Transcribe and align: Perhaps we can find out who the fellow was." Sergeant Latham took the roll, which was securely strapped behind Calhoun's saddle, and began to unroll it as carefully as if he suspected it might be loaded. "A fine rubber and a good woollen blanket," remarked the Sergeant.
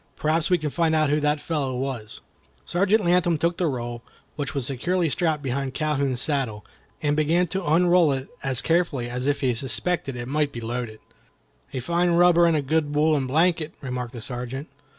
Perhaps 0.15 0.49
we 0.49 0.57
can 0.57 0.71
find 0.71 0.95
out 0.95 1.11
who 1.11 1.19
the 1.19 1.37
fellow 1.37 1.77
was." 1.77 2.21
Sergeant 2.65 3.05
Latham 3.05 3.37
took 3.37 3.57
the 3.59 3.67
roll, 3.67 4.01
which 4.35 4.55
was 4.55 4.65
securely 4.65 5.11
strapped 5.11 5.43
behind 5.43 5.75
Calhoun's 5.75 6.21
saddle, 6.23 6.65
and 7.03 7.15
began 7.15 7.45
to 7.45 7.63
unroll 7.63 8.11
it 8.11 8.27
as 8.41 8.63
carefully 8.63 9.07
as 9.07 9.27
if 9.27 9.41
he 9.41 9.53
suspected 9.53 10.15
it 10.15 10.27
might 10.27 10.51
be 10.51 10.59
loaded. 10.59 11.01
"A 11.71 11.81
fine 11.81 12.13
rubber 12.13 12.47
and 12.47 12.57
a 12.57 12.63
good 12.63 12.95
woollen 12.95 13.27
blanket," 13.27 13.75
remarked 13.79 14.13
the 14.13 14.23
Sergeant. 14.23 14.69